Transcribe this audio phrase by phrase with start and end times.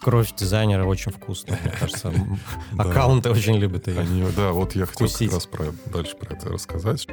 [0.00, 2.12] Кровь дизайнера очень вкусная, мне кажется.
[2.78, 4.28] Аккаунты очень любят ее.
[4.36, 5.48] Да, вот я хотел как раз
[5.86, 7.06] дальше про это рассказать.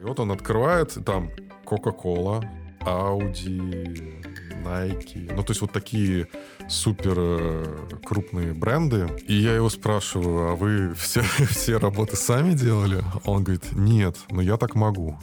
[0.00, 1.30] И вот он открывает, там
[1.64, 2.44] Coca-Cola,
[2.80, 4.22] Audi,
[4.64, 5.32] Nike.
[5.34, 6.28] Ну, то есть вот такие
[6.68, 9.08] супер э, крупные бренды.
[9.26, 13.02] И я его спрашиваю, а вы все, все работы сами делали?
[13.24, 15.18] Он говорит, нет, но я так могу.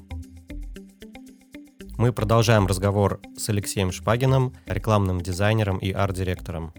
[2.02, 6.74] Мы продолжаем разговор с Алексеем Шпагиным, рекламным дизайнером и арт-директором.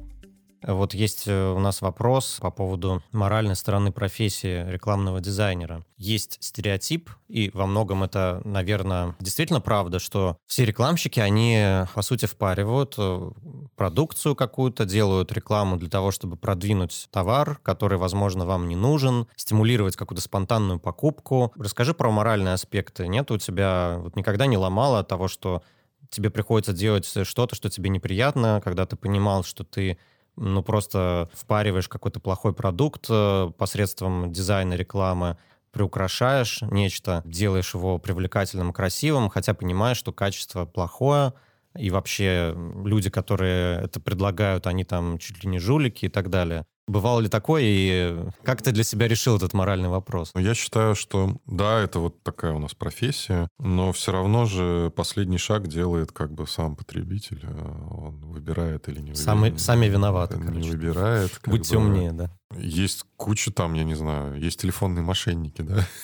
[0.62, 5.84] Вот есть э, у нас вопрос по поводу моральной стороны профессии рекламного дизайнера.
[5.96, 12.26] Есть стереотип, и во многом это, наверное, действительно правда, что все рекламщики, они, по сути,
[12.26, 13.30] впаривают э,
[13.76, 19.96] продукцию какую-то, делают рекламу для того, чтобы продвинуть товар, который, возможно, вам не нужен, стимулировать
[19.96, 21.52] какую-то спонтанную покупку.
[21.56, 23.08] Расскажи про моральные аспекты.
[23.08, 25.62] Нет у тебя, вот никогда не ломало того, что
[26.10, 29.98] тебе приходится делать что-то, что тебе неприятно, когда ты понимал, что ты
[30.36, 35.36] ну, просто впариваешь какой-то плохой продукт э, посредством дизайна, рекламы,
[35.72, 41.32] приукрашаешь нечто, делаешь его привлекательным, красивым, хотя понимаешь, что качество плохое,
[41.76, 46.66] и вообще люди, которые это предлагают, они там чуть ли не жулики и так далее.
[46.88, 50.32] Бывало ли такое, и как ты для себя решил этот моральный вопрос?
[50.34, 54.92] Но я считаю, что да, это вот такая у нас профессия, но все равно же
[54.96, 57.40] последний шаг делает как бы сам потребитель.
[57.44, 59.60] э, Он выбирает или не Сами, выбирает.
[59.60, 60.70] сами виноваты, Не короче.
[60.70, 61.30] выбирает.
[61.38, 61.76] как Будь бы.
[61.78, 62.30] умнее, да.
[62.58, 65.86] Есть куча там, я не знаю, есть телефонные мошенники, да.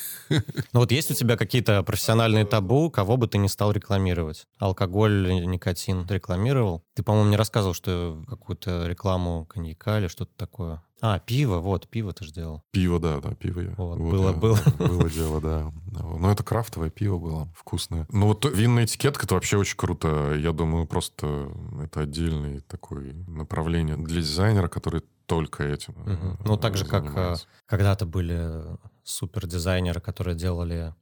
[0.75, 4.47] Ну вот есть у тебя какие-то профессиональные табу, кого бы ты не стал рекламировать?
[4.59, 6.85] Алкоголь, никотин рекламировал?
[6.95, 10.83] Ты, по-моему, не рассказывал, что какую-то рекламу коньяка или что-то такое.
[11.01, 12.63] А, пиво, вот, пиво ты же делал.
[12.73, 13.61] Пиво, да, да, пиво.
[13.61, 14.59] я- Вот, было- я- было.
[14.79, 15.73] Было дело, да.
[15.93, 18.07] Но это крафтовое пиво было, вкусное.
[18.11, 20.35] Ну вот винная этикетка, это вообще очень круто.
[20.35, 21.51] Я думаю, просто
[21.83, 26.39] это отдельное такое направление для дизайнера, который только этим Мгм.
[26.45, 27.47] Ну, так же, как э, занимается.
[27.67, 28.65] когда-то были
[29.05, 30.95] супер дизайнеры, которые делали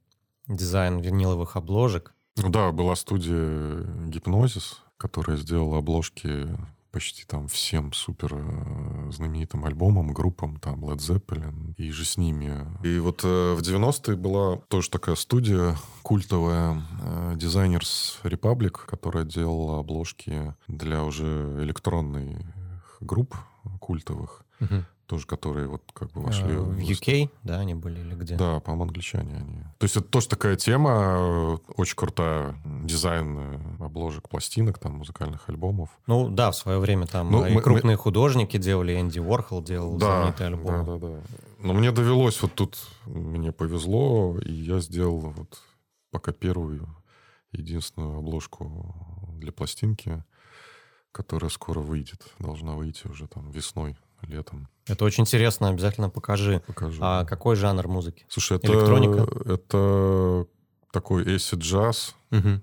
[0.47, 2.13] дизайн виниловых обложек.
[2.35, 6.47] Ну да, была студия Гипнозис, которая сделала обложки
[6.91, 12.65] почти там всем супер э, знаменитым альбомам, группам, там Led Zeppelin и же с ними.
[12.83, 19.79] И вот э, в 90-е была тоже такая студия культовая э, Designers Republic, которая делала
[19.79, 22.39] обложки для уже электронных
[22.99, 23.35] групп
[23.87, 24.43] культовых,
[25.05, 28.35] тоже которые вот как бы вошли Э, В в UK, да, они были или где?
[28.35, 29.61] да, по-моему, англичане они.
[29.77, 32.55] То есть это тоже такая тема, э, очень крутая.
[32.83, 33.37] Дизайн
[33.79, 35.89] э, обложек пластинок, там, музыкальных альбомов.
[36.07, 39.97] Ну да, в свое время там Ну, и мы- крупные художники делали, Энди Уорхол делал
[39.97, 40.85] Да, знаменитый альбом.
[40.85, 41.21] да, да, да.
[41.59, 45.61] Но мне довелось, вот тут мне повезло, и я сделал вот
[46.11, 46.85] пока первую,
[47.53, 48.93] единственную обложку
[49.39, 50.23] для пластинки,
[51.17, 52.21] которая скоро выйдет.
[52.37, 54.67] Должна выйти уже там весной, летом.
[54.85, 56.61] Это очень интересно, обязательно покажи.
[56.67, 56.99] Покажу.
[57.03, 58.27] А какой жанр музыки?
[58.29, 59.27] Слушай, это, электроника?
[59.51, 60.45] это
[60.91, 62.61] такой acid джаз, Мгм.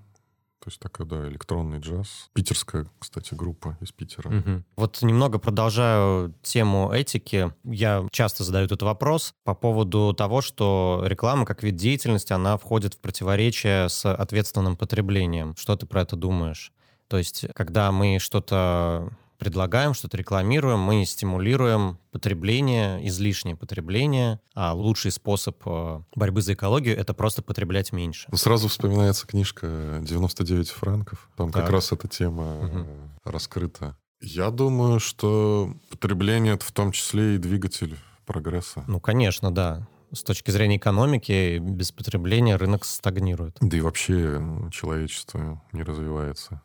[0.59, 2.31] То есть такая, да, электронный джаз.
[2.33, 4.29] Питерская, кстати, группа из Питера.
[4.29, 4.65] Мгм.
[4.77, 7.53] Вот немного продолжаю тему этики.
[7.63, 12.95] Я часто задаю этот вопрос по поводу того, что реклама как вид деятельности, она входит
[12.95, 15.55] в противоречие с ответственным потреблением.
[15.55, 16.71] Что ты про это думаешь?
[17.07, 25.11] То есть, когда мы что-то предлагаем, что-то рекламируем, мы стимулируем потребление, излишнее потребление, а лучший
[25.11, 28.27] способ э, борьбы за экологию— это просто потреблять меньше.
[28.31, 29.67] Ну, сразу вспоминается книжка
[30.01, 31.29] «99 франков».
[31.35, 31.63] Там Так.
[31.63, 32.85] как раз эта тема э,
[33.23, 33.97] раскрыта.
[34.21, 38.83] Я думаю, что потребление— это в том числе и двигатель прогресса.
[38.87, 39.87] Ну, конечно, да.
[40.11, 43.57] С точки зрения экономики, без потребления рынок стагнирует.
[43.59, 46.61] Да и вообще человечество не развивается.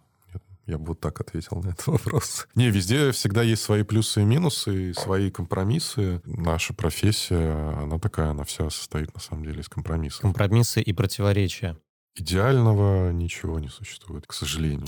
[0.67, 2.47] Я- бы вот так ответил на этот вопрос.
[2.55, 6.21] Не, везде всегда есть свои плюсы и минусы, и свои компромиссы.
[6.25, 10.21] Наша профессия, она такая, она вся состоит на самом деле из компромиссов.
[10.23, 11.77] Компромиссы и противоречия.
[12.17, 14.87] Идеального ничего не существует, к сожалению.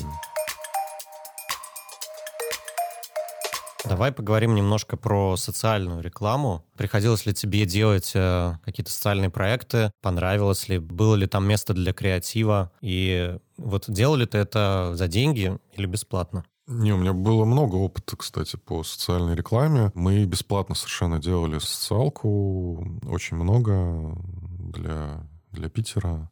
[3.85, 6.65] Давай поговорим немножко про социальную рекламу.
[6.77, 9.91] Приходилось ли тебе делать э, какие-то социальные проекты?
[10.01, 10.79] Понравилось ли?
[10.79, 12.71] Было ли там место для креатива?
[12.81, 16.45] И вот делали ты это за деньги или бесплатно?
[16.69, 19.91] Не, у меня было много опыта, кстати, по социальной рекламе.
[19.95, 24.17] Мы бесплатно совершенно делали социалку, очень много
[24.59, 26.31] для, для Питера.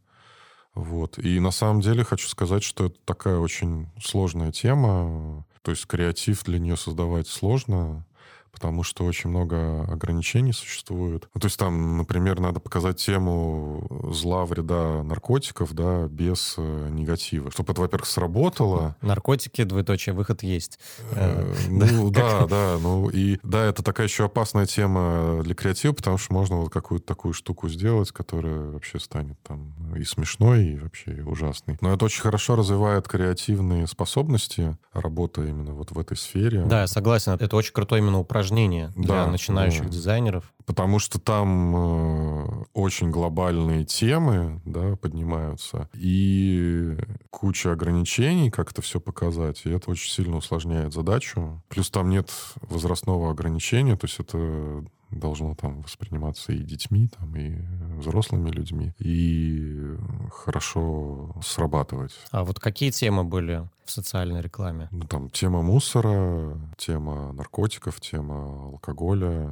[0.74, 1.18] Вот.
[1.18, 5.44] И на самом деле хочу сказать, что это такая очень сложная тема.
[5.62, 8.06] То есть креатив для нее создавать сложно,
[8.52, 11.28] потому что очень много ограничений существует.
[11.34, 17.50] Ну, то есть там, например, надо показать тему зла, вреда наркотиков, да, без э, негатива.
[17.50, 18.96] Чтобы это, во-первых, сработало.
[19.00, 20.78] Наркотики, двоеточие, выход есть.
[21.12, 22.78] Э, ну, да, да.
[22.80, 27.06] Ну, и да, это такая еще опасная тема для креатива, потому что можно вот какую-то
[27.06, 31.78] такую штуку сделать, которая вообще станет там и смешной, и вообще ужасной.
[31.80, 36.64] Но это очень хорошо развивает креативные способности, работа именно вот в этой сфере.
[36.64, 37.32] Да, я согласен.
[37.32, 39.88] Это очень крутое именно упражнение для Да, начинающих да.
[39.88, 40.52] дизайнеров.
[40.66, 46.96] Потому что там э, очень глобальные темы да, поднимаются, и
[47.30, 51.62] куча ограничений, как это все показать, и это очень сильно усложняет задачу.
[51.68, 52.30] Плюс там нет
[52.62, 57.56] возрастного ограничения, то есть это должно там восприниматься и детьми, там, и
[57.98, 59.96] взрослыми людьми, и
[60.30, 62.12] хорошо срабатывать.
[62.30, 64.88] А вот какие темы были в социальной рекламе?
[64.90, 69.50] Ну, там тема мусора, тема наркотиков, тема алкоголя,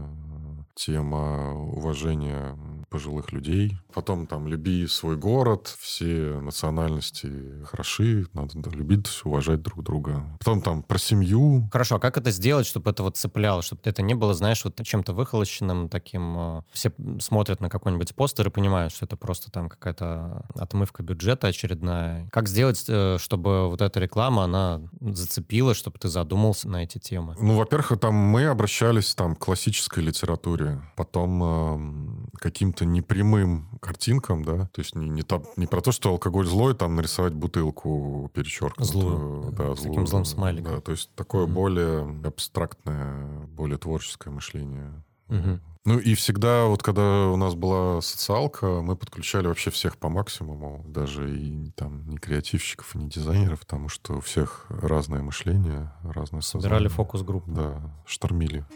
[0.74, 2.56] тема уважения
[2.88, 3.78] пожилых людей.
[3.92, 10.24] Потом там «Люби свой город», все национальности хороши, надо да, любить, уважать друг друга.
[10.38, 11.68] Потом там про семью.
[11.72, 14.80] Хорошо, а как это сделать, чтобы это вот цепляло, чтобы это не было, знаешь, вот
[14.82, 16.38] чем-то выхолощенным таким...
[16.38, 21.48] э, Все смотрят на какой-нибудь постер и понимают, что это просто там какая-то отмывка бюджета
[21.48, 22.28] очередная.
[22.30, 27.36] Как сделать, э, чтобы вот эта реклама, она зацепила, чтобы ты задумался на эти темы?
[27.40, 34.66] Ну, во-первых, там мы обращались там к классической литературе, потом эм, каким-то непрямым картинкам, да,
[34.72, 38.86] то есть не, не, там- не про то, что алкоголь злой, там нарисовать бутылку перечеркнутую.
[39.02, 40.74] Злую, да, с таким злую, злым смайликом.
[40.74, 41.54] Да, то есть такое Мгм.
[41.54, 45.02] более абстрактное, более творческое мышление.
[45.28, 45.60] Мгм.
[45.84, 50.84] Ну и всегда, вот когда у нас была социалка, мы подключали вообще всех по максимуму,
[50.86, 56.88] даже и там не креативщиков, не дизайнеров, потому что у всех разное мышление, разное Собирали
[56.88, 56.88] сознание.
[56.90, 57.50] фокус-группу.
[57.50, 58.66] Да, штормили.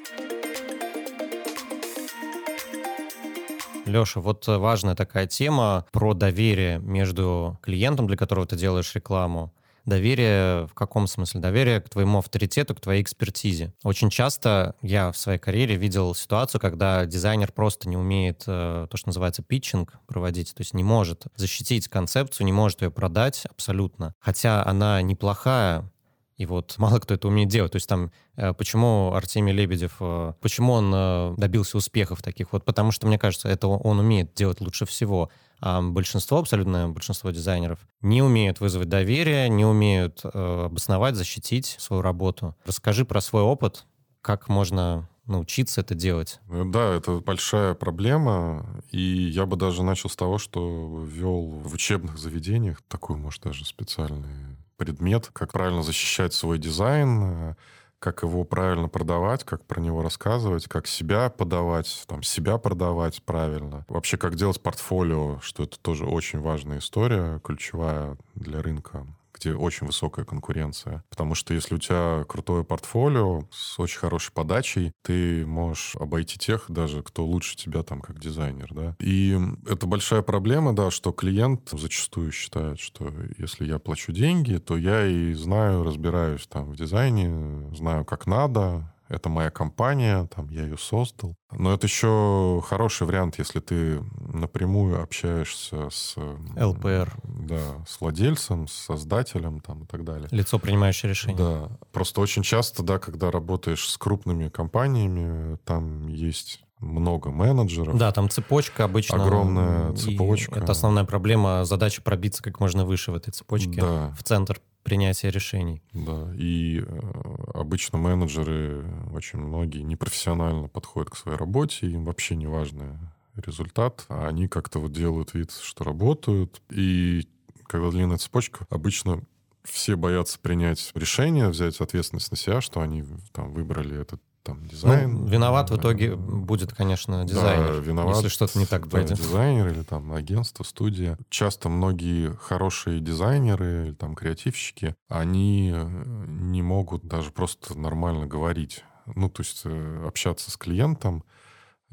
[3.92, 9.52] Леша, вот э, важная такая тема про доверие между клиентом, для которого ты делаешь рекламу.
[9.84, 11.40] Доверие в каком смысле?
[11.40, 13.72] Доверие к твоему авторитету, к твоей экспертизе.
[13.82, 18.96] Очень часто я в своей карьере видел ситуацию, когда дизайнер просто не умеет э, то,
[18.96, 24.14] что называется питчинг проводить, то есть не может защитить концепцию, не может ее продать абсолютно.
[24.20, 25.90] Хотя она неплохая,
[26.36, 27.72] и вот мало кто это умеет делать.
[27.72, 32.52] То есть там, э, почему Артемий Лебедев, э, почему он э, добился успехов таких?
[32.52, 35.30] Вот потому что, мне кажется, это он умеет делать лучше всего.
[35.60, 42.56] А большинство, абсолютное большинство дизайнеров не умеют вызвать доверие, не умеют обосновать, защитить свою работу.
[42.66, 43.86] Расскажи про свой опыт,
[44.22, 46.40] как можно научиться это делать.
[46.48, 52.18] Да, это большая проблема, и я бы даже начал с того, что ввел в учебных
[52.18, 54.51] заведениях такой, может, даже специальный
[54.82, 57.54] предмет, как правильно защищать свой дизайн, э,
[58.00, 63.84] как его правильно продавать, как про него рассказывать, как себя подавать, там, себя продавать правильно.
[63.88, 69.06] Вообще, как делать портфолио, что это тоже очень важная история, ключевая для рынка
[69.42, 71.02] где очень высокая конкуренция.
[71.10, 76.66] Потому что если у тебя крутое портфолио с очень хорошей подачей, ты можешь обойти тех
[76.68, 78.96] даже, кто лучше тебя там как дизайнер, да.
[79.00, 84.76] И это большая проблема, да, что клиент зачастую считает, что если я плачу деньги, то
[84.76, 90.62] я и знаю, разбираюсь там в дизайне, знаю, как надо, это моя компания, там, я
[90.62, 91.36] ее создал.
[91.50, 96.16] Но это еще хороший вариант, если ты напрямую общаешься с...
[96.56, 97.16] ЛПР.
[97.24, 100.28] Да, с владельцем, с создателем там и так далее.
[100.30, 101.36] Лицо, принимающее решение.
[101.36, 101.68] Да.
[101.92, 107.96] Просто очень часто, да, когда работаешь с крупными компаниями, там есть много менеджеров.
[107.96, 109.22] Да, там цепочка обычно.
[109.22, 110.58] Огромная цепочка.
[110.58, 114.14] Это основная проблема, задача пробиться как можно выше в этой цепочке, Да.
[114.18, 115.80] в центр принятия решений.
[115.92, 117.10] Да, и э,
[117.54, 124.28] обычно менеджеры, очень многие, непрофессионально подходят к своей работе, им вообще не важно результат, а
[124.28, 127.28] они как-то вот делают вид, что работают, и
[127.66, 129.22] когда длинная цепочка, обычно
[129.64, 135.12] все боятся принять решение, взять ответственность на себя, что они там выбрали этот там дизайн.
[135.12, 138.98] Ну, виноват в итоге Э, будет, конечно, Да, дизайнер, виноват, если что-то не так да,
[138.98, 139.16] пойдет.
[139.18, 141.16] дизайнер или там агентство, студия.
[141.28, 148.84] Часто многие хорошие дизайнеры или там креативщики, они э, не могут даже просто нормально говорить.
[149.06, 151.24] Ну, то есть э, общаться с клиентом,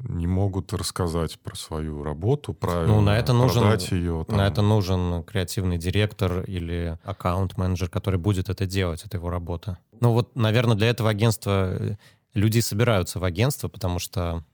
[0.02, 4.24] не могут рассказать про свою работу правильно, Ну, на это нужен- продать ее.
[4.26, 4.36] там.
[4.36, 9.78] На это нужен креативный директор или аккаунт-менеджер, который будет это делать, это его работа.
[10.00, 11.96] Ну вот, наверное, для этого агентства э,
[12.34, 14.44] люди собираются в агентство, потому что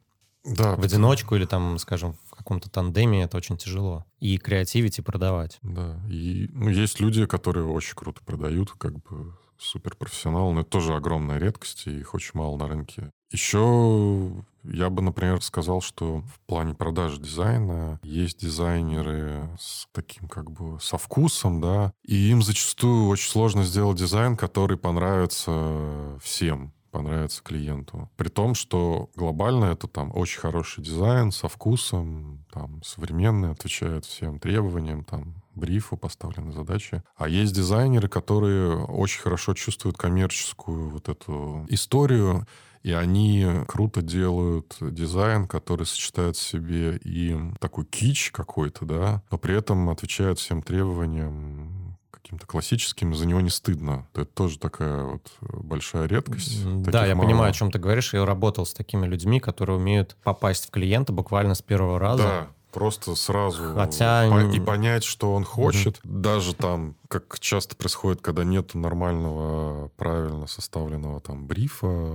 [0.44, 4.04] да, в одиночку или там, скажем, в каком-то тандеме это очень тяжело.
[4.20, 5.58] И креативить, и продавать.
[5.62, 10.94] Да, и ну, есть люди, которые очень круто продают, как бы суперпрофессионал, но это тоже
[10.94, 13.10] огромная редкость, и их очень мало на рынке.
[13.30, 14.30] Еще
[14.62, 20.78] я бы, например, сказал, что в плане продажи дизайна есть дизайнеры с таким как бы
[20.80, 28.08] со вкусом, да, и им зачастую очень сложно сделать дизайн, который понравится всем понравится клиенту.
[28.16, 34.38] При том, что глобально это там очень хороший дизайн со вкусом, там современный, отвечает всем
[34.38, 37.02] требованиям, там брифу поставлены задачи.
[37.16, 42.46] А есть дизайнеры, которые очень хорошо чувствуют коммерческую вот эту историю,
[42.82, 49.38] и они круто делают дизайн, который сочетает в себе и такой кич какой-то, да, но
[49.38, 54.08] при этом отвечает всем требованиям каким-то классическим, за него не стыдно.
[54.12, 56.64] Это тоже такая вот большая редкость.
[56.82, 57.26] Да, я мало.
[57.26, 58.14] понимаю, о чем ты говоришь.
[58.14, 62.22] Я работал с такими людьми, которые умеют попасть в клиента буквально с первого раза.
[62.22, 64.28] Да, просто сразу Хотя...
[64.28, 65.98] по- и понять, что он хочет.
[66.04, 66.18] Угу.
[66.18, 72.14] Даже там, как часто происходит, когда нет нормального, правильно составленного там брифа,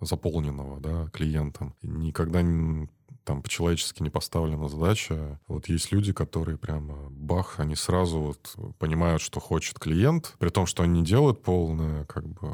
[0.00, 1.76] заполненного да, клиентом.
[1.82, 2.40] Никогда
[3.22, 5.38] там по-человечески не поставлена задача.
[5.46, 10.66] Вот есть люди, которые прямо бах, они сразу вот понимают, что хочет клиент, при том,
[10.66, 12.48] что они не делают полное как бы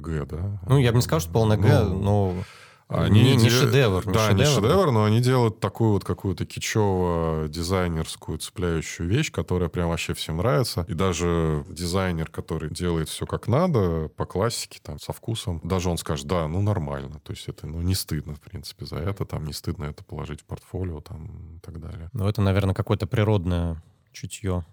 [0.00, 0.62] Г, да.
[0.66, 2.34] Ну, я бы не сказал, что полное Г, ну, но
[2.88, 4.06] они не, не шедевр.
[4.06, 4.38] Не да, шедевр.
[4.38, 10.38] не шедевр, но они делают такую вот какую-то кичево-дизайнерскую цепляющую вещь, которая прям вообще всем
[10.38, 10.86] нравится.
[10.88, 15.98] И даже дизайнер, который делает все как надо, по классике, там, со вкусом, даже он
[15.98, 17.20] скажет, да, ну нормально.
[17.22, 19.26] То есть это ну, не стыдно, в принципе, за это.
[19.26, 22.08] Там не стыдно это положить в портфолио там, и так далее.
[22.14, 24.64] Ну, это, наверное, какое-то природное чутье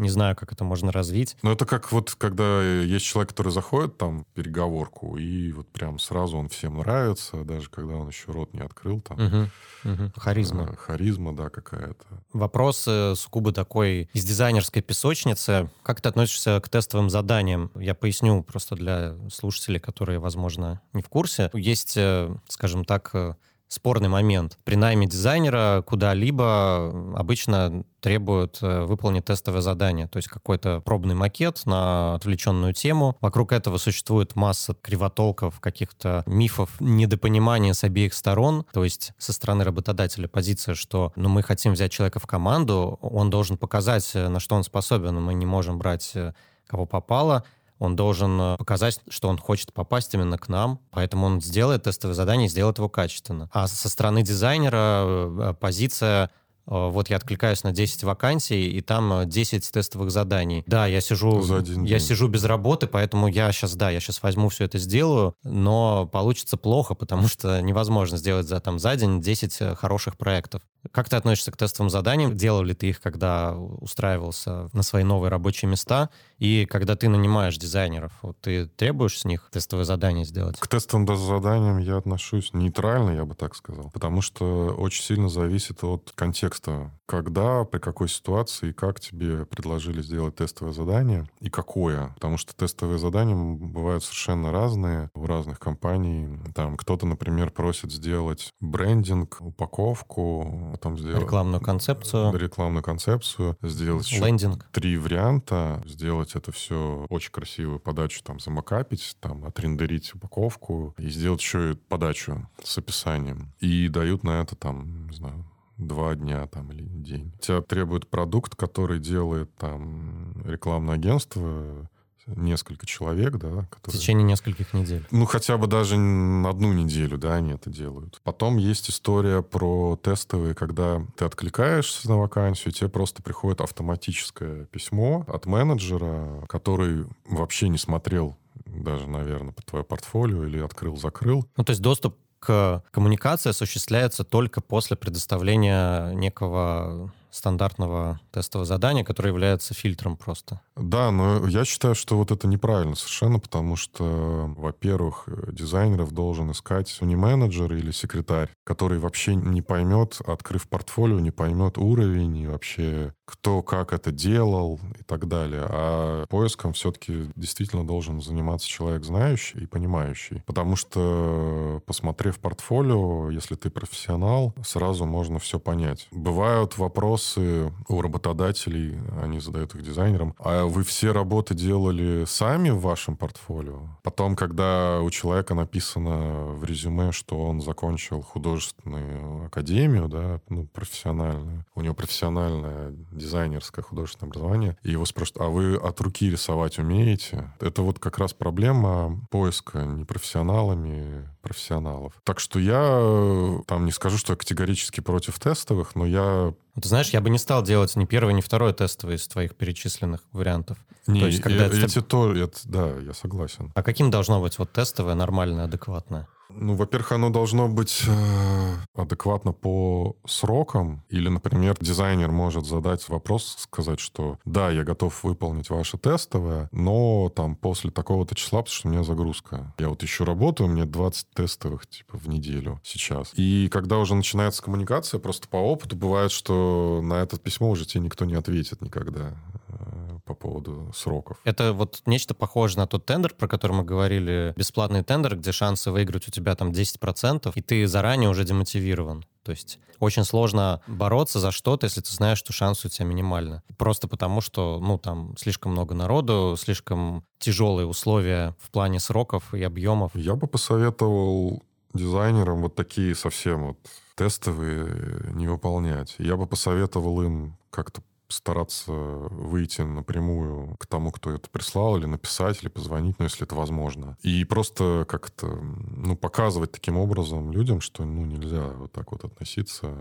[0.00, 1.36] не знаю, как это можно развить.
[1.42, 5.98] Ну, это как вот, когда есть человек, который заходит там в переговорку, и вот прям
[5.98, 9.18] сразу он всем нравится, даже когда он еще рот не открыл там.
[9.18, 10.12] Угу, угу.
[10.16, 10.70] Харизма.
[10.72, 12.04] Э, харизма, да, какая-то.
[12.32, 15.70] Вопрос э, сугубо такой из дизайнерской песочницы.
[15.82, 17.70] Как ты относишься к тестовым заданиям?
[17.74, 21.50] Я поясню просто для слушателей, которые, возможно, не в курсе.
[21.52, 23.34] Есть, э, скажем так, э,
[23.70, 24.58] спорный момент.
[24.64, 31.62] При найме дизайнера куда-либо обычно требуют э, выполнить тестовое задание, то есть какой-то пробный макет
[31.66, 33.16] на отвлеченную тему.
[33.20, 38.64] Вокруг этого существует масса кривотолков, каких-то мифов, недопонимания с обеих сторон.
[38.72, 43.30] То есть со стороны работодателя позиция, что ну, мы хотим взять человека в команду, он
[43.30, 46.34] должен показать, э, на что он способен, мы не можем брать э,
[46.66, 47.44] кого попало
[47.80, 52.14] он должен э, показать, что он хочет попасть именно к нам, поэтому он сделает тестовое
[52.14, 53.50] задание и сделает его качественно.
[53.52, 56.30] А со стороны дизайнера э, позиция
[56.70, 60.62] Э, вот я откликаюсь на 10 вакансий, и там 10 э, тестовых заданий.
[60.66, 62.06] Да, я сижу, За один я день.
[62.06, 66.56] сижу без работы, поэтому я сейчас, да, я сейчас возьму все это сделаю, но получится
[66.56, 70.62] плохо, потому что невозможно сделать за, там, за день 10 э, хороших проектов.
[70.92, 72.36] Как ты относишься к тестовым заданиям?
[72.36, 76.10] Делал ли ты их, когда устраивался на свои новые рабочие места?
[76.38, 80.58] И когда ты нанимаешь дизайнеров, вот ты требуешь с них тестовые задания сделать?
[80.58, 85.84] К тестовым заданиям я отношусь нейтрально, я бы так сказал, потому что очень сильно зависит
[85.84, 92.12] от контекста когда, при какой ситуации, как тебе предложили сделать тестовое задание и какое.
[92.14, 96.28] Потому что тестовые задания бывают совершенно разные у разных компаний.
[96.54, 101.22] Там кто-то, например, просит сделать брендинг, упаковку, потом сделать...
[101.22, 102.36] Рекламную концепцию.
[102.36, 103.56] Рекламную концепцию.
[103.62, 104.66] Сделать Лендинг.
[104.72, 105.82] три варианта.
[105.86, 111.74] Сделать это все очень красивую подачу, там, замакапить, там, отрендерить упаковку и сделать еще и
[111.74, 113.52] подачу с описанием.
[113.60, 115.44] И дают на это, там, не знаю,
[115.76, 117.32] два дня там или день.
[117.40, 121.88] Тебя требует продукт, который делает там рекламное агентство,
[122.26, 123.66] несколько человек, да.
[123.70, 123.98] Которые...
[123.98, 125.06] В течение нескольких недель.
[125.10, 128.20] Ну, хотя бы даже на одну неделю, да, они это делают.
[128.22, 135.24] Потом есть история про тестовые, когда ты откликаешься на вакансию, тебе просто приходит автоматическое письмо
[135.26, 138.36] от менеджера, который вообще не смотрел
[138.66, 141.46] даже, наверное, по твое портфолио или открыл-закрыл.
[141.56, 149.30] Ну, то есть доступ к коммуникации осуществляется только после предоставления некого стандартного тестового задания, которое
[149.30, 150.60] является фильтром просто.
[150.76, 156.96] Да, но я считаю, что вот это неправильно совершенно, потому что, во-первых, дизайнеров должен искать
[157.00, 163.12] не менеджер или секретарь, который вообще не поймет, открыв портфолио, не поймет уровень и вообще
[163.30, 165.64] кто как это делал и так далее.
[165.68, 170.42] А поиском все-таки действительно должен заниматься человек знающий и понимающий.
[170.46, 176.08] Потому что, посмотрев портфолио, если ты профессионал, сразу можно все понять.
[176.10, 180.34] Бывают вопросы, вопросы у работодателей, они задают их дизайнерам.
[180.38, 183.98] А вы все работы делали сами в вашем портфолио?
[184.02, 191.64] Потом, когда у человека написано в резюме, что он закончил художественную академию, да, ну, профессиональную,
[191.74, 197.52] у него профессиональное дизайнерское художественное образование, и его спрашивают, а вы от руки рисовать умеете?
[197.60, 202.12] Это вот как раз проблема поиска непрофессионалами профессионалов.
[202.24, 206.54] Так что я э, там не скажу, что я категорически против тестовых, но я...
[206.80, 210.20] Ты знаешь, я бы не стал делать ни первый, ни второй тестовый из твоих перечисленных
[210.32, 210.78] вариантов.
[211.06, 211.76] Не, То есть, когда я, это...
[211.76, 213.72] эти то, это, да, я согласен.
[213.74, 216.28] А каким должно быть вот тестовое, нормальное, адекватное?
[216.54, 221.02] Ну, во-первых, оно должно быть э, адекватно по срокам.
[221.08, 227.30] Или, например, дизайнер может задать вопрос, сказать, что да, я готов выполнить ваше тестовое, но
[227.34, 229.74] там после такого-то числа, потому что у меня загрузка.
[229.78, 233.32] Я вот еще работаю, у меня 20 тестовых типа в неделю сейчас.
[233.34, 238.04] И когда уже начинается коммуникация, просто по опыту бывает, что на это письмо уже тебе
[238.04, 239.34] никто не ответит никогда
[239.68, 241.38] э, по поводу сроков.
[241.44, 245.90] Это вот нечто похожее на тот тендер, про который мы говорили, бесплатный тендер, где шансы
[245.90, 249.24] выиграть у тебя тебя там 10%, и ты заранее уже демотивирован.
[249.42, 253.62] То есть очень сложно бороться за что-то, если ты знаешь, что шансы у тебя минимальны.
[253.76, 259.62] Просто потому, что, ну, там слишком много народу, слишком тяжелые условия в плане сроков и
[259.62, 260.12] объемов.
[260.14, 261.62] Я бы посоветовал
[261.94, 263.78] дизайнерам вот такие совсем вот
[264.14, 266.14] тестовые не выполнять.
[266.18, 272.62] Я бы посоветовал им как-то стараться выйти напрямую к тому, кто это прислал, или написать,
[272.62, 274.16] или позвонить, ну, если это возможно.
[274.22, 279.94] И просто как-то, ну, показывать таким образом людям, что, ну, нельзя вот так вот относиться.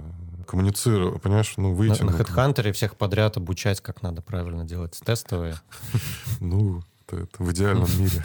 [0.48, 2.04] Коммуницировать, понимаешь, ну, выйти...
[2.04, 5.56] На, на HeadHunter всех подряд обучать, как надо правильно делать тестовые.
[6.40, 8.24] Ну, это в идеальном мире.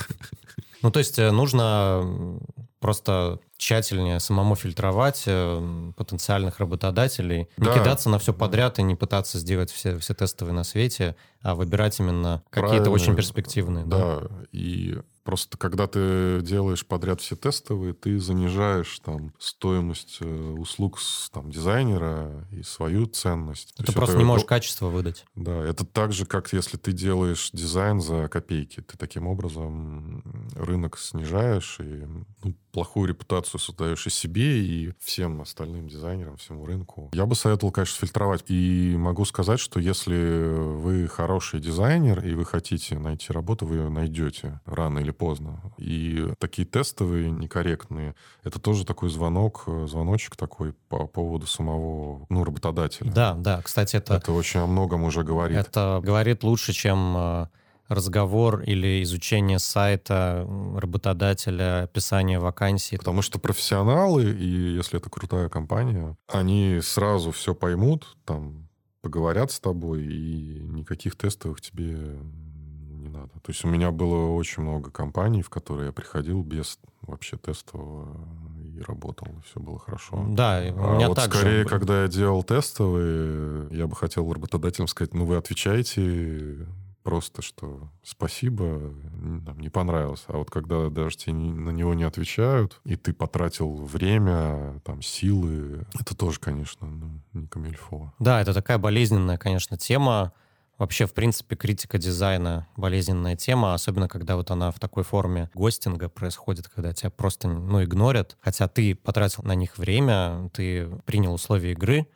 [0.83, 2.39] Ну, то есть э, нужно
[2.85, 7.79] просто тщательнее самому фильтровать э, потенциальных работодателей, не да.
[7.79, 11.99] кидаться на все подряд и не пытаться сделать все, все тестовые на свете, а выбирать
[11.99, 13.87] именно какие-то очень перспективные.
[13.87, 20.27] Да, да, и Просто когда ты делаешь подряд все тестовые, ты занижаешь там стоимость э,
[20.27, 20.99] услуг
[21.33, 23.75] там, дизайнера и свою ценность.
[23.75, 25.25] Ты просто это, не можешь качество выдать.
[25.35, 28.83] Да, это так же, как если ты делаешь дизайн за копейки.
[28.83, 30.23] Ты таким образом
[30.57, 32.05] рынок снижаешь и
[32.43, 37.09] ну, плохую репутацию создаешь и себе, и всем остальным дизайнерам, всему рынку.
[37.15, 38.43] Я бы советовал, конечно, фильтровать.
[38.49, 40.17] И могу сказать, что если
[40.57, 45.63] вы хороший дизайнер и вы хотите найти работу, вы ее найдете рано или поздно.
[45.79, 53.09] И такие тестовые, некорректные, это тоже такой звонок, звоночек такой по поводу самого ну, работодателя.
[53.13, 54.15] Да, да, кстати, это...
[54.15, 55.57] Это очень о многом уже говорит.
[55.57, 57.47] Это говорит лучше, чем э,
[57.89, 62.97] разговор или изучение сайта работодателя, описание вакансий.
[62.97, 68.69] Потому что профессионалы, и если это крутая компания, они сразу все поймут, там
[69.03, 72.19] поговорят с тобой, и никаких тестовых тебе
[72.89, 73.33] не надо.
[73.43, 78.17] То есть у меня было очень много компаний, в которые я приходил без вообще тестового
[78.65, 80.25] и работал, и все было хорошо.
[80.31, 81.69] Да, у меня а вот так скорее, же...
[81.69, 86.67] когда я делал тестовые, я бы хотел работодателям сказать, ну вы отвечаете
[87.05, 88.65] просто, что спасибо,
[89.13, 90.25] нам не понравилось.
[90.27, 95.87] А вот когда даже тебе на него не отвечают, и ты потратил время, там, силы,
[95.95, 98.13] это тоже, конечно, ну, не камильфо.
[98.19, 100.33] Да, это такая болезненная, конечно, тема.
[100.79, 106.09] Вообще, в принципе, критика дизайна— болезненная тема, особенно когда вот она в такой форме гостинга
[106.09, 111.73] происходит, когда тебя просто, ну, игнорят, хотя ты потратил на них время, ты принял условия
[111.73, 112.09] игры,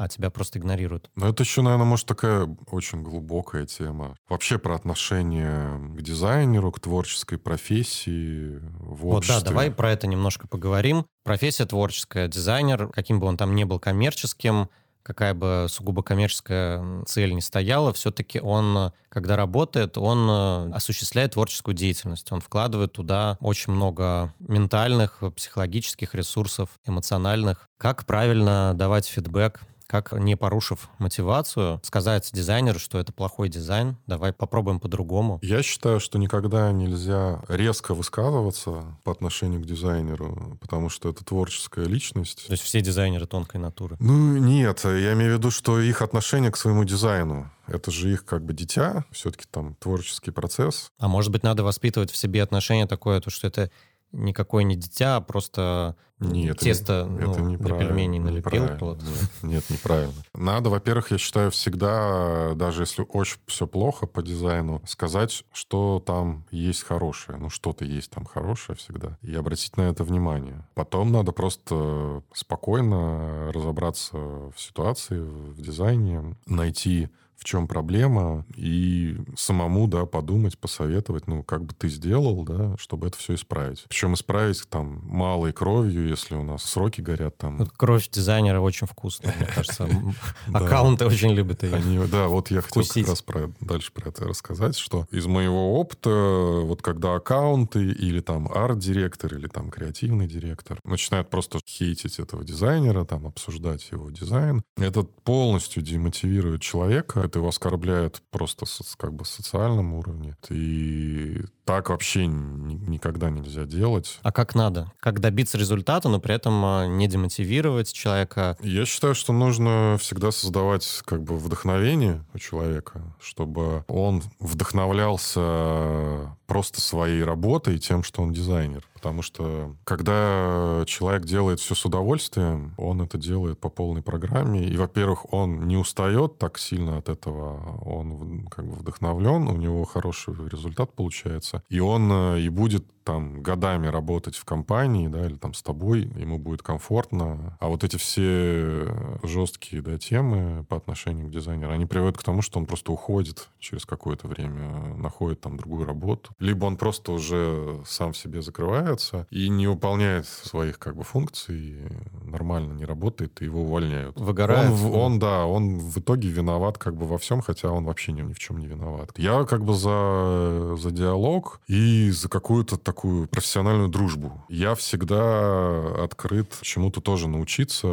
[0.00, 1.10] а тебя просто игнорируют.
[1.14, 4.16] Ну, это еще, наверное, может, такая очень глубокая тема.
[4.30, 9.34] Вообще про отношение к дизайнеру, к творческой профессии в обществе.
[9.36, 11.04] Вот, да, давай про это немножко поговорим.
[11.22, 14.70] Профессия творческая, дизайнер, каким бы он там ни был коммерческим,
[15.02, 22.32] какая бы сугубо коммерческая цель ни стояла, все-таки он, когда работает, он осуществляет творческую деятельность.
[22.32, 27.68] Он вкладывает туда очень много ментальных, психологических ресурсов, эмоциональных.
[27.76, 29.60] Как правильно давать фидбэк
[29.90, 35.40] как, не порушив мотивацию, сказать дизайнеру, что это плохой дизайн, давай попробуем по-другому.
[35.42, 41.86] Я считаю, что никогда нельзя резко высказываться по отношению к дизайнеру, потому что это творческая
[41.86, 42.46] личность.
[42.46, 43.96] То есть все дизайнеры тонкой натуры?
[43.98, 44.80] Ну, нет.
[44.84, 47.50] Я имею в виду, что их отношение к своему дизайну.
[47.66, 50.90] Это же их как бы дитя, все-таки там творческий процесс.
[50.98, 53.70] А может быть, надо воспитывать в себе отношение такое, то, что это
[54.12, 58.68] никакой не дитя, а просто нет, тесто это, ну, это для пельменей налепил.
[58.78, 59.02] Вот.
[59.02, 60.22] Нет, нет, неправильно.
[60.34, 66.44] Надо, во-первых, я считаю, всегда, даже если очень все плохо по дизайну, сказать, что там
[66.50, 67.38] есть хорошее.
[67.38, 69.16] Ну, что-то есть там хорошее всегда.
[69.22, 70.66] И обратить на это внимание.
[70.74, 77.08] Потом надо просто спокойно разобраться в ситуации, в дизайне, найти
[77.40, 83.06] в чем проблема, и самому, да, подумать, посоветовать, ну, как бы ты сделал, да, чтобы
[83.06, 83.86] это все исправить.
[83.88, 87.56] Причем исправить там малой кровью, если у нас сроки горят там.
[87.56, 89.88] Вот кровь дизайнера очень вкусная, мне кажется.
[90.52, 92.06] Аккаунты очень любят ее.
[92.08, 93.24] Да, вот я хотел как раз
[93.60, 99.46] дальше про это рассказать, что из моего опыта, вот когда аккаунты или там арт-директор, или
[99.46, 106.60] там креативный директор начинают просто хейтить этого дизайнера, там обсуждать его дизайн, это полностью демотивирует
[106.60, 108.66] человека, это его оскорбляет просто
[108.98, 110.36] как бы социальном уровне.
[110.50, 114.18] И так вообще никогда нельзя делать.
[114.22, 114.92] А как надо?
[114.98, 118.56] Как добиться результата, но при этом а, не демотивировать человека?
[118.60, 126.80] Я считаю, что нужно всегда создавать как бы вдохновение у человека, чтобы он вдохновлялся просто
[126.80, 128.84] своей работой и тем, что он дизайнер.
[128.92, 134.66] Потому что когда человек делает все с удовольствием, он это делает по полной программе.
[134.66, 139.84] И, во-первых, он не устает так сильно от этого, он как бы вдохновлен, у него
[139.84, 141.62] хороший результат получается.
[141.68, 146.02] И он э, и будет там годами работать в компании, да, или там с тобой,
[146.02, 147.56] ему будет комфортно.
[147.58, 152.42] А вот эти все жесткие, да, темы по отношению к дизайнеру, они приводят к тому,
[152.42, 156.32] что он просто уходит через какое-то время, находит там другую работу.
[156.40, 161.76] Либо он просто уже сам в себе закрывается и не выполняет своих как бы функций,
[162.24, 164.18] нормально не работает, и его увольняют.
[164.18, 164.70] Выгорает.
[164.70, 168.22] Он, он, да, он в итоге виноват как бы во всем, хотя он вообще ни,
[168.22, 169.10] ни в чем не виноват.
[169.16, 174.44] Я как бы за, за диалог и за какую-то такую такую профессиональную дружбу.
[174.48, 177.86] Я всегда открыт чему-то тоже научиться.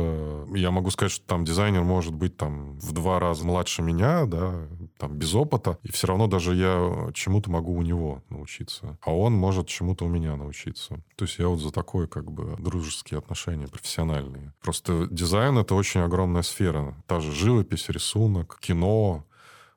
[0.54, 4.54] Я могу сказать, что там дизайнер может быть там в два раза младше меня, да,
[4.98, 8.98] там без опыта, и все равно даже я чему-то могу у него научиться.
[9.02, 11.02] А он может чему-то у меня научиться.
[11.16, 14.54] То есть я вот за такое как бы дружеские отношения, профессиональные.
[14.62, 16.96] Просто дизайн— это очень огромная сфера.
[17.08, 19.26] Та же живопись, рисунок, кино,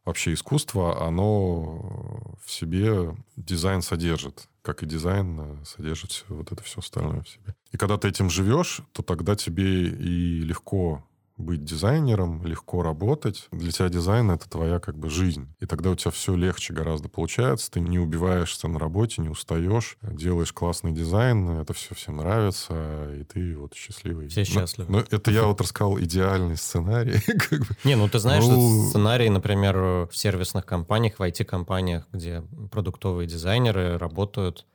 [0.05, 6.81] вообще искусство, оно в себе дизайн содержит как и дизайн, э, содержит вот это все
[6.81, 7.55] остальное в себе.
[7.73, 11.05] И когда ты этим живешь, то тогда тебе и легко
[11.41, 13.49] быть дизайнером, легко работать.
[13.51, 15.53] Для тебя дизайн— это твоя как бы жизнь.
[15.61, 17.71] И тогда у тебя все легче гораздо получается.
[17.71, 23.25] Ты не убиваешься на работе, не устаешь, делаешь классный дизайн, это все всем нравится, и
[23.25, 24.29] ты вот счастливый.
[24.29, 24.91] Все счастливы.
[24.91, 27.21] Но, но это я вот рассказал идеальный сценарий.
[27.85, 28.89] Не, ну ты знаешь, ну...
[28.89, 34.67] сценарий, например, в сервисных компаниях, в IT-компаниях, где продуктовые дизайнеры работают,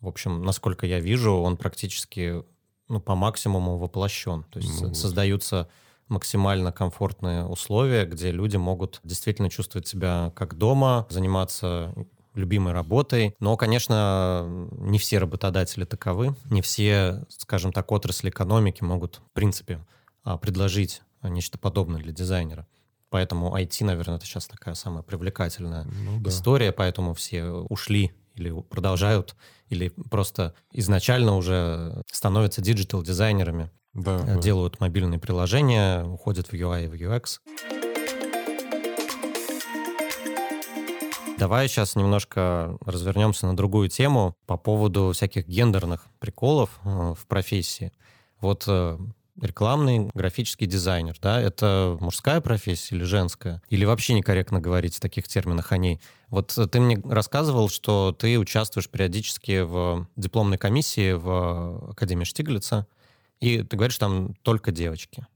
[0.00, 2.44] в общем, насколько я вижу, он практически
[2.88, 4.44] ну, по максимуму воплощен.
[4.44, 5.68] То есть ну, создаются
[6.08, 11.94] максимально комфортные условия, где люди могут действительно чувствовать себя как дома, заниматься
[12.34, 13.34] любимой работой.
[13.40, 16.36] Но, конечно, не все работодатели таковы.
[16.50, 19.84] Не все, скажем так, отрасли экономики могут, в принципе,
[20.22, 22.66] а, предложить нечто подобное для дизайнера.
[23.08, 26.30] Поэтому IT, наверное, это сейчас такая самая привлекательная ну, да.
[26.30, 29.34] история, поэтому все ушли или продолжают,
[29.68, 34.86] или просто изначально уже становятся digital-дизайнерами да, э, делают да.
[34.86, 37.40] мобильные приложения, уходят в UI и в UX.
[41.38, 47.92] Давай сейчас немножко развернемся на другую тему по поводу всяких гендерных приколов э, в профессии.
[48.40, 48.98] Вот э,
[49.40, 53.60] рекламный графический дизайнер, да, это мужская профессия или женская?
[53.68, 56.00] Или вообще некорректно говорить в таких терминах о ней?
[56.28, 62.86] Вот ты мне рассказывал, что ты участвуешь периодически в дипломной комиссии в Академии Штиглица.
[63.40, 65.26] И ты говоришь, там только девочки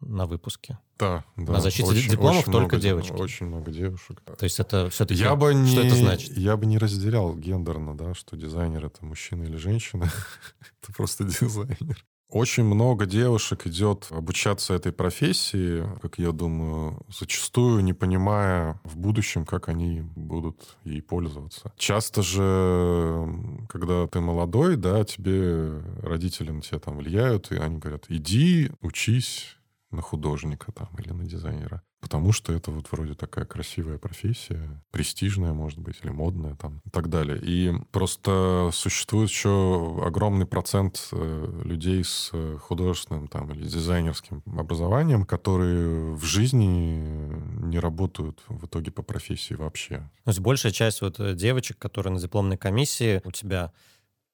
[0.00, 0.78] на выпуске.
[0.98, 1.52] Да, да.
[1.54, 3.12] На защите очень, дипломов очень только много, девочки.
[3.12, 4.20] Очень много девушек.
[4.20, 5.20] То есть это все-таки...
[5.20, 6.36] Я бы не, что это значит?
[6.36, 10.10] Я бы не разделял гендерно, да, что дизайнер— это мужчина или женщина.
[10.82, 12.04] это просто дизайнер.
[12.32, 19.44] Очень много девушек идет обучаться этой профессии, как я думаю, зачастую не понимая в будущем,
[19.44, 21.74] как они будут ей пользоваться.
[21.76, 23.28] Часто же,
[23.68, 29.58] когда ты молодой, да, тебе родители на тебя там влияют, и они говорят, иди, учись
[29.90, 35.52] на художника там или на дизайнера потому что это вот вроде такая красивая профессия, престижная,
[35.52, 37.40] может быть, или модная там и так далее.
[37.40, 45.24] И просто существует еще огромный процент э, людей с э, художественным там или дизайнерским образованием,
[45.24, 47.32] которые в жизни
[47.64, 49.98] не работают в итоге по профессии вообще.
[50.24, 53.72] То есть большая часть вот э, девочек, которые на дипломной комиссии у тебя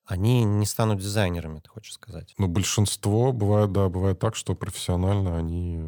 [0.09, 2.35] они не станут дизайнерами, ты хочешь сказать?
[2.39, 5.85] Ну, большинство бывает, да, бывает так, что профессионально они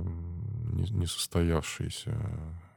[0.80, 2.12] не, не состоявшиеся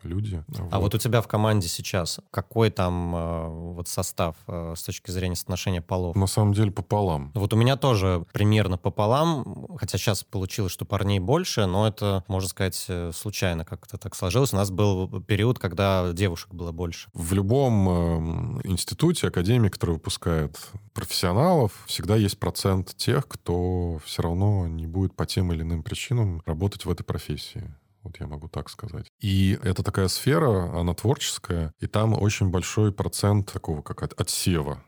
[0.06, 0.44] люди.
[0.72, 0.82] А вот.
[0.82, 5.36] вот у тебя в команде сейчас какой там э, вот состав э, с точки зрения
[5.36, 6.16] соотношения полов?
[6.16, 7.32] На самом деле пополам.
[7.34, 12.50] Вот у меня тоже примерно пополам, хотя сейчас получилось, что парней больше, но это, можно
[12.50, 14.54] сказать, э, случайно как-то так сложилось.
[14.54, 17.10] У нас был период, когда девушек было больше.
[17.14, 20.58] В любом э, институте, академии, который выпускает
[20.94, 26.42] профессионалов, всегда есть процент тех, кто все равно не будет по тем или иным причинам
[26.46, 27.74] работать в этой профессии.
[28.04, 29.08] Вот я могу так сказать.
[29.20, 34.84] И это такая сфера, она творческая, и там очень большой процент такого как от, отсева.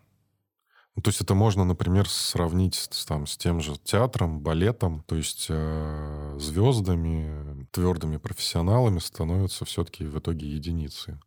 [0.96, 5.04] Ну, то есть это можно, например, сравнить с, там, с тем же театром, балетом.
[5.04, 11.20] То есть э, звездами, твердыми профессионалами становятся все-таки в итоге единицы.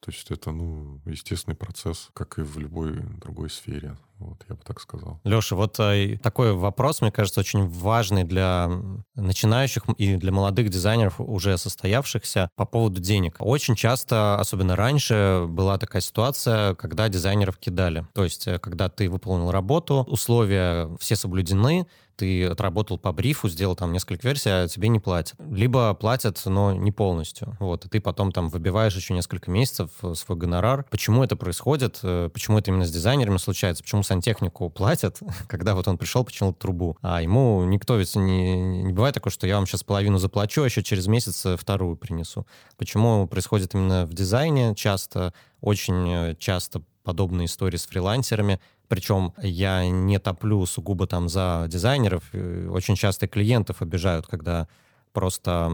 [0.00, 3.96] То есть это, ну, естественный процесс, как и в любой другой сфере.
[4.18, 5.20] Вот, я бы так сказал.
[5.24, 8.68] Леша, вот э, такой вопрос, мне кажется, очень важный для
[9.14, 13.36] начинающих и для молодых дизайнеров, уже состоявшихся, по поводу денег.
[13.38, 18.06] Очень часто, особенно раньше, была такая ситуация, когда дизайнеров кидали.
[18.12, 23.76] То есть, э, когда ты выполнил работу, условия все соблюдены, ты отработал по брифу, сделал
[23.76, 25.36] там несколько версий, а тебе не платят.
[25.38, 27.56] Либо платят, но не полностью.
[27.60, 30.84] Вот, и ты потом там выбиваешь еще несколько месяцев э, свой гонорар.
[30.90, 32.00] Почему это происходит?
[32.02, 33.84] Почему это именно с дизайнерами случается?
[33.84, 36.96] Почему сантехнику платят, когда вот он пришел, починил трубу?
[37.02, 40.64] А ему никто ведь не, не бывает такое, что я вам сейчас половину заплачу, а
[40.66, 42.46] еще через месяц э, вторую принесу.
[42.76, 45.32] Почему происходит именно в дизайне часто?
[45.60, 48.60] Очень часто подобные истории с фрилансерами.
[48.86, 52.22] Причем я не топлю сугубо там за дизайнеров.
[52.32, 54.68] Очень часто клиентов обижают, когда
[55.12, 55.70] просто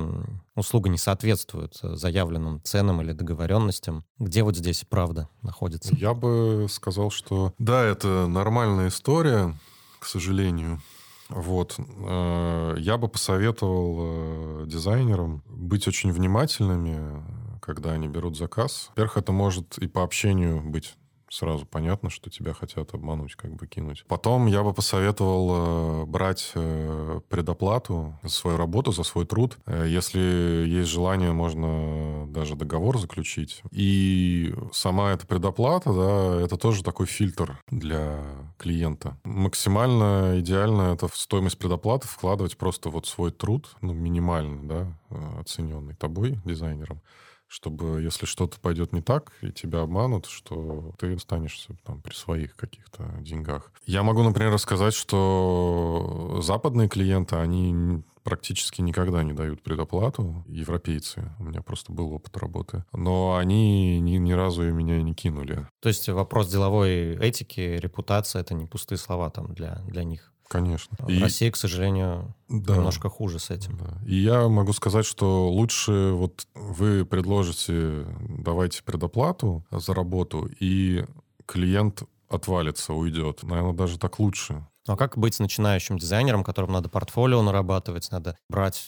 [0.54, 4.04] услуга не соответствует заявленным ценам или договоренностям.
[4.18, 5.94] Где вот здесь правда находится?
[5.94, 9.54] Я бы сказал, что да, это нормальная история,
[9.98, 10.80] к сожалению.
[11.28, 11.76] Вот.
[11.78, 17.22] Э, я бы посоветовал э, дизайнерам быть очень внимательными,
[17.60, 18.88] когда они берут заказ.
[18.90, 20.94] Во-первых, это может и по общению быть
[21.34, 24.04] сразу понятно, что тебя хотят обмануть, как бы кинуть.
[24.06, 29.58] Потом я бы посоветовал э, брать э, предоплату за свою работу, за свой труд.
[29.66, 33.62] Э, если есть желание, можно даже договор заключить.
[33.72, 38.22] И сама эта предоплата, да, это тоже такой фильтр для
[38.58, 39.16] клиента.
[39.24, 45.94] Максимально идеально это в стоимость предоплаты вкладывать просто вот свой труд, ну, минимально, да, оцененный
[45.94, 47.00] тобой, дизайнером
[47.48, 52.56] чтобы, если что-то пойдет не так, и тебя обманут, что ты останешься там при своих
[52.56, 53.72] каких-то деньгах.
[53.86, 61.30] Я могу, например, рассказать, что западные клиенты, они практически никогда не дают предоплату, европейцы.
[61.38, 62.84] У меня просто был опыт работы.
[62.92, 65.68] Но они ни, ни разу меня не кинули.
[65.80, 70.33] То есть вопрос деловой этики, репутации— это не пустые слова там для, для них?
[70.54, 70.96] Конечно.
[71.00, 71.20] В и...
[71.20, 72.76] России, к сожалению, да.
[72.76, 73.76] немножко хуже с этим.
[73.76, 73.98] Да.
[74.06, 81.04] И я могу сказать, что лучше вот вы предложите, давайте предоплату за работу, и
[81.44, 83.42] клиент отвалится, уйдет.
[83.42, 84.64] Наверное, даже так лучше.
[84.86, 88.86] Ну, а как быть с начинающим дизайнером, которым надо портфолио нарабатывать, надо брать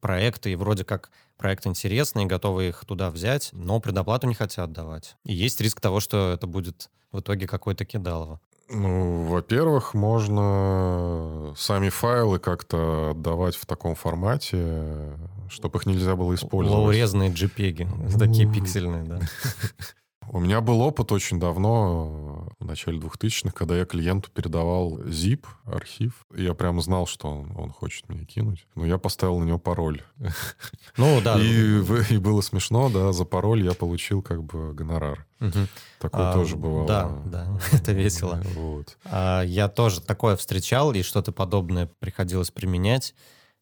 [0.00, 5.16] проекты, и вроде как проекты интересные, готовы их туда взять, но предоплату не хотят давать.
[5.24, 8.40] И есть риск того, что это будет в итоге какой-то кидалово.
[8.70, 15.16] Ну, во-первых, можно сами файлы как-то отдавать в таком формате,
[15.48, 16.82] чтобы их нельзя было использовать.
[16.82, 19.20] Лоурезные JPEG, такие пиксельные, да.
[20.30, 26.26] У меня был опыт очень давно, в начале 2000-х, когда я клиенту передавал zip, архив.
[26.34, 28.66] И я прям знал, что он, он хочет мне кинуть.
[28.74, 30.02] Но я поставил на него пароль.
[30.96, 31.40] Ну, да.
[31.40, 35.26] И, и было смешно, да, за пароль я получил как бы гонорар.
[35.40, 35.66] Угу.
[35.98, 36.86] Такое а, тоже бывало.
[36.86, 38.40] Да, да, это весело.
[38.54, 38.96] Вот.
[39.04, 43.14] А, я тоже такое встречал, и что-то подобное приходилось применять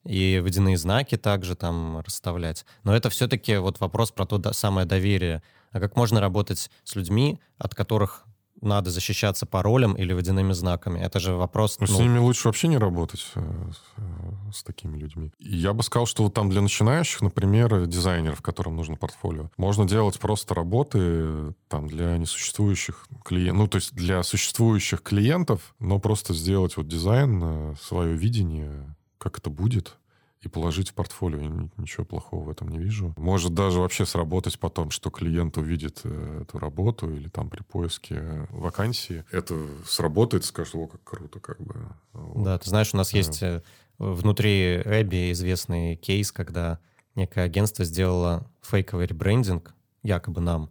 [0.04, 2.64] и водяные знаки также там расставлять.
[2.82, 7.40] Но это все-таки вот вопрос про то самое доверие а как можно работать с людьми,
[7.58, 8.26] от которых
[8.62, 11.00] надо защищаться паролем или водяными знаками.
[11.00, 11.78] Это же вопрос...
[11.80, 11.96] Ну, ну...
[11.96, 15.32] С ними лучше вообще не работать, э, с, э, с такими людьми.
[15.40, 20.18] Я бы сказал, что вот там для начинающих, например, дизайнеров, которым нужно портфолио, можно делать
[20.20, 26.76] просто работы там для несуществующих клиентов, ну, то есть для существующих клиентов, но просто сделать
[26.76, 29.98] вот дизайн, э, свое видение, как это будет,
[30.42, 31.40] и положить в портфолио.
[31.40, 33.14] Я ничего плохого в этом не вижу.
[33.16, 38.46] Может даже вообще сработать потом, что клиент увидит э, эту работу или там при поиске
[38.50, 39.24] вакансии.
[39.30, 41.74] Это сработает, скажет, о, как круто, как бы.
[42.12, 42.44] Вот.
[42.44, 43.18] Да, ты знаешь, у нас да.
[43.18, 43.62] есть э,
[43.98, 46.80] внутри Эбби известный кейс, когда
[47.14, 50.70] некое агентство сделало фейковый ребрендинг, якобы нам,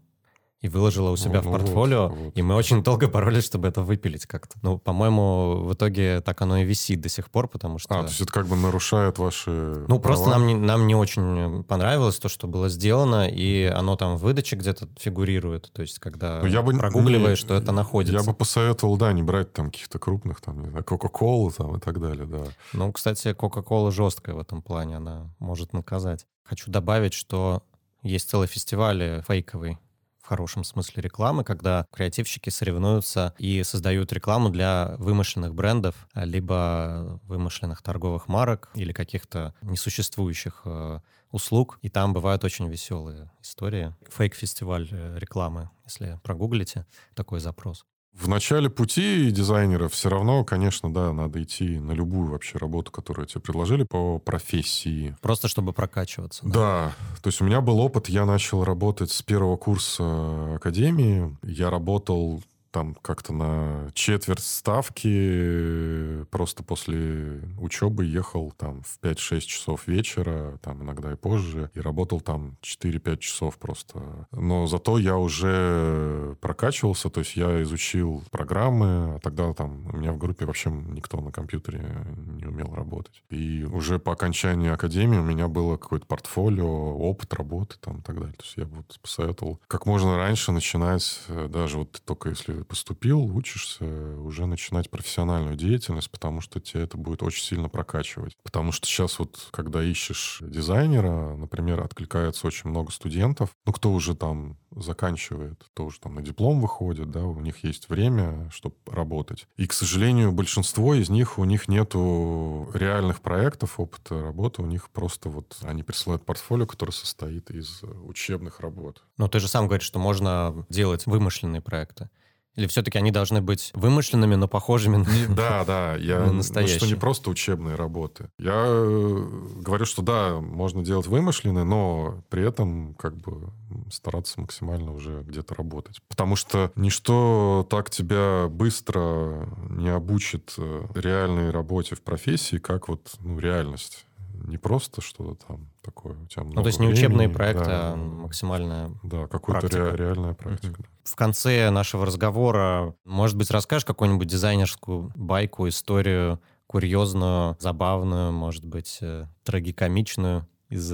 [0.61, 2.37] и выложила у себя Ну, в портфолио, вот, вот.
[2.37, 4.57] и мы очень долго боролись, чтобы это выпилить как-то.
[4.61, 7.95] Ну, по-моему, в итоге так оно и висит до сих пор, потому что...
[7.95, 9.49] А, то есть это как бы нарушает ваши
[9.87, 10.37] Ну, просто права?
[10.39, 14.55] нам не, нам не очень понравилось то, что было сделано, и оно там в выдаче
[14.55, 15.71] где-то фигурирует.
[15.73, 18.17] То есть, когда Ну, я бы прогугливаешь, не- что это находится.
[18.19, 21.79] Я бы посоветовал, да, не брать там каких-то крупных, там, не знаю, Кока-Колу там и
[21.79, 22.43] так далее, да.
[22.73, 26.27] Ну, кстати, Coca-Cola жесткая в этом плане, она может наказать.
[26.43, 27.63] Хочу добавить, что
[28.03, 29.90] есть целый фестиваль э, фейковый, в
[30.31, 37.81] хорошем смысле рекламы, когда креативщики соревнуются и создают рекламу для вымышленных брендов, а, либо вымышленных
[37.81, 40.99] торговых марок или каких-то несуществующих э,
[41.31, 41.79] услуг.
[41.81, 43.93] И там бывают очень веселые истории.
[44.09, 47.85] Фейк-фестиваль э, рекламы, если прогуглите такой запрос.
[48.13, 53.25] В начале пути дизайнера все равно, конечно, да, надо идти на любую вообще работу, которую
[53.25, 55.15] тебе предложили по профессии.
[55.21, 56.43] Просто чтобы прокачиваться.
[56.45, 61.35] Да, то есть у меня был опыт, я начал работать с первого курса академии.
[61.41, 69.87] Я работал там как-то на четверть ставки, просто после учебы ехал там в 5-6 часов
[69.87, 74.27] вечера, там иногда и позже, и работал там 4-5 часов просто.
[74.31, 80.13] Но зато я уже прокачивался, то есть я изучил программы, а тогда там у меня
[80.13, 83.23] в группе вообще никто на компьютере не умел работать.
[83.29, 88.15] И уже по окончании академии у меня было какое-то портфолио, опыт работы там и так
[88.15, 88.33] далее.
[88.33, 92.60] То есть я бы вот посоветовал как можно раньше начинать, э, даже вот только если
[92.63, 93.85] поступил, учишься,
[94.19, 98.37] уже начинать профессиональную деятельность, потому что тебе это будет очень сильно прокачивать.
[98.43, 104.15] Потому что сейчас вот, когда ищешь дизайнера, например, откликается очень много студентов, ну, кто уже
[104.15, 109.47] там заканчивает, кто уже там на диплом выходит, да, у них есть время, чтобы работать.
[109.57, 114.89] И, к сожалению, большинство из них, у них нету реальных проектов, опыта работы, у них
[114.89, 119.03] просто вот они присылают портфолио, которое состоит из учебных работ.
[119.17, 122.09] Но ты же сам говоришь, что можно делать вымышленные проекты.
[122.55, 125.35] Или все-таки они должны быть вымышленными, но похожими на...
[125.35, 126.77] Да, да, я На ну, настоящие.
[126.77, 128.29] что не просто учебные работы.
[128.37, 133.51] Я э, говорю, что да, можно делать вымышленные, но при этом как бы
[133.89, 136.01] стараться максимально уже где-то работать.
[136.09, 143.15] Потому что ничто так тебя быстро не обучит э, реальной работе в профессии, как вот
[143.19, 144.05] ну, реальность.
[144.47, 146.15] Не просто что-то там такое.
[146.21, 148.91] У тебя Ну, много то есть не учебные времени, проекты, да, а максимальная...
[149.03, 149.91] Да, практика.
[149.91, 150.83] ре- реальная практика.
[151.03, 158.99] В конце нашего разговора, может быть, расскажешь какую-нибудь дизайнерскую байку, историю курьезную, забавную, может быть,
[159.01, 160.93] э, трагикомичную из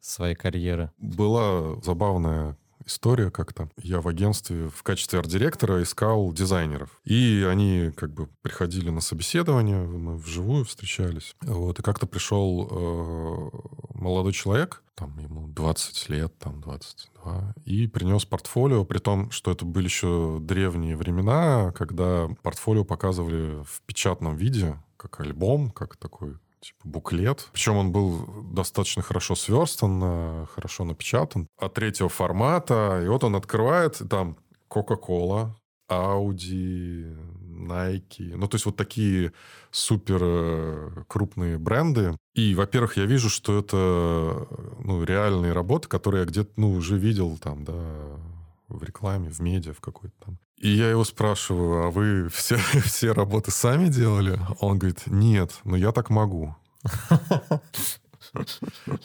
[0.00, 0.90] своей карьеры?
[0.98, 3.70] Была забавная история как-то.
[3.76, 7.00] Я в агентстве в качестве арт-директора искал дизайнеров.
[7.04, 11.34] И они как бы приходили на собеседование, мы вживую встречались.
[11.42, 13.50] Вот, и как-то пришел э,
[13.94, 19.64] молодой человек, там ему 20 лет, там 22, и принес портфолио, при том, что это
[19.64, 26.80] были еще древние времена, когда портфолио показывали в печатном виде, как альбом, как такой типа
[26.84, 27.48] буклет.
[27.52, 33.02] Причем он был достаточно хорошо сверстан, э, хорошо напечатан, от третьего формата.
[33.04, 34.36] И вот он открывает, там
[34.68, 35.50] Coca-Cola,
[35.90, 37.16] Audi,
[37.66, 38.36] Nike.
[38.36, 39.32] Ну, то есть вот такие
[39.70, 42.16] супер э, крупные бренды.
[42.34, 44.46] И, во-первых, я вижу, что это
[44.82, 47.74] ну, реальные работы, которые я где-то ну, уже видел там, да,
[48.68, 50.38] в рекламе, в медиа, в какой-то там.
[50.60, 54.38] И я его спрашиваю, а вы все, все работы сами делали?
[54.60, 56.54] Он говорит, нет, но я так могу.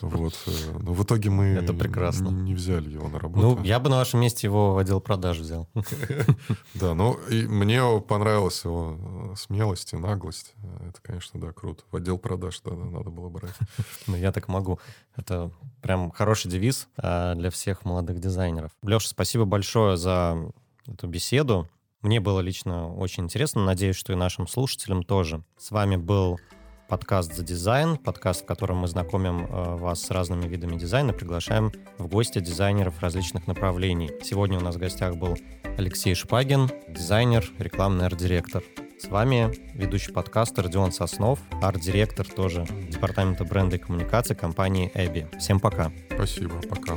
[0.01, 0.33] Вот.
[0.45, 2.27] э, Но в итоге мы Это прекрасно.
[2.29, 3.57] не взяли его на работу.
[3.57, 5.67] Ну, я бы на вашем месте его в отдел продаж взял.
[6.75, 10.53] Да, ну и мне понравилась его э, смелость и наглость.
[10.87, 11.83] Это, конечно, да, круто.
[11.91, 13.55] В отдел продаж, да, да, надо было брать.
[14.07, 14.79] Ну, я так могу.
[15.15, 18.71] Это прям хороший девиз а, для всех молодых дизайнеров.
[18.83, 20.51] Леша, спасибо большое за
[20.87, 21.69] эту беседу.
[22.01, 23.63] Мне было лично очень интересно.
[23.65, 25.43] Надеюсь, что и нашим слушателям тоже.
[25.57, 26.39] С вами был
[26.87, 31.71] подкаст «За дизайн», подкаст, в котором мы знакомим э, вас с разными видами дизайна, приглашаем
[31.97, 34.11] в гости дизайнеров различных направлений.
[34.21, 35.35] Сегодня у нас в гостях был
[35.77, 38.63] Алексей Шпагин, дизайнер, рекламный арт-директор.
[38.99, 45.27] С вами ведущий подкаста Родион Соснов, арт-директор тоже департамента бренда и коммуникации компании Эбби.
[45.37, 45.91] Всем пока.
[46.13, 46.95] Спасибо, пока.